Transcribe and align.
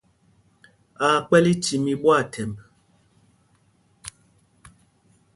Aa 1.05 1.17
kpɛ̌l 1.27 1.45
ícîm 1.53 1.83
í 1.93 1.95
ɓwâthɛmb. 2.01 2.57